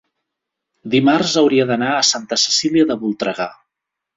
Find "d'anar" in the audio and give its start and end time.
1.73-1.91